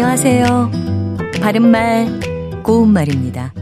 [0.00, 0.70] 안녕하세요.
[1.42, 2.06] 바른말,
[2.62, 3.52] 고운말입니다.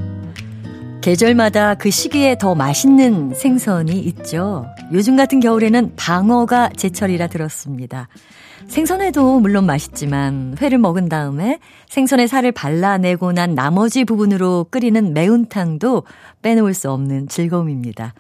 [1.01, 4.67] 계절마다 그 시기에 더 맛있는 생선이 있죠.
[4.93, 8.09] 요즘 같은 겨울에는 방어가 제철이라 들었습니다.
[8.69, 16.03] 생선회도 물론 맛있지만 회를 먹은 다음에 생선의 살을 발라내고 난 나머지 부분으로 끓이는 매운탕도
[16.43, 18.13] 빼놓을 수 없는 즐거움입니다.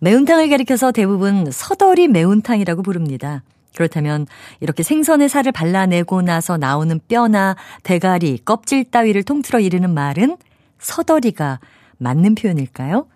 [0.00, 3.42] 매운탕을 가리켜서 대부분 서덜이 매운탕이라고 부릅니다.
[3.74, 4.26] 그렇다면
[4.60, 10.36] 이렇게 생선의 살을 발라내고 나서 나오는 뼈나 대가리, 껍질 따위를 통틀어 이르는 말은
[10.78, 11.60] 서덜이가
[11.98, 13.06] 맞는 표현일까요?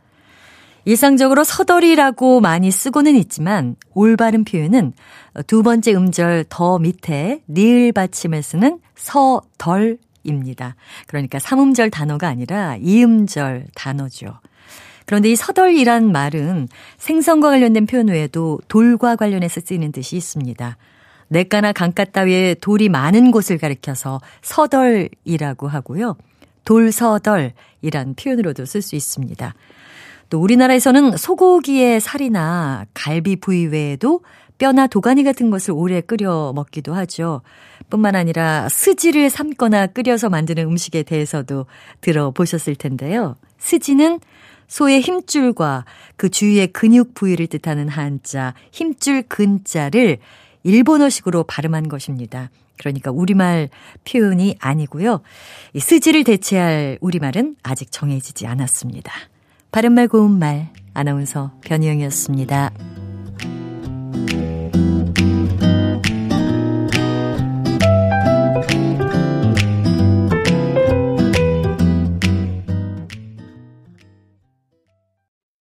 [0.85, 4.93] 일상적으로 서덜이라고 많이 쓰고는 있지만 올바른 표현은
[5.47, 10.75] 두 번째 음절 더 밑에 니을 받침을 쓰는 서덜입니다.
[11.07, 14.41] 그러니까 삼음절 단어가 아니라 이음절 단어죠.
[15.07, 20.77] 그런데 이 서덜이란 말은 생선과 관련된 표현 외에도 돌과 관련해서 쓰이는 뜻이 있습니다.
[21.29, 26.17] 냇가나 강가 따위에 돌이 많은 곳을 가리켜서 서덜이라고 하고요.
[26.65, 29.55] 돌서덜이란 표현으로도 쓸 수 있습니다.
[30.29, 34.21] 또 우리나라에서는 소고기의 살이나 갈비 부위 외에도
[34.59, 37.43] 뼈나 도가니 같은 것을 오래 끓여 먹기도 하죠.
[37.91, 41.67] 뿐만 아니라 스지를 삶거나 끓여서 만드는 음식에 대해서도
[42.01, 43.37] 들어보셨을 텐데요.
[43.59, 44.21] 스지는
[44.73, 45.85] 소의 힘줄과
[46.17, 50.17] 그 주위의 근육 부위를 뜻하는 한자, 힘줄 근자를
[50.63, 52.49] 일본어식으로 발음한 것입니다.
[52.79, 53.69] 그러니까 우리말
[54.11, 55.21] 표현이 아니고요.
[55.75, 59.13] 이 스지를 대체할 우리말은 아직 정해지지 않았습니다.
[59.73, 63.02] 바른말 고운말 아나운서 변희영이었습니다.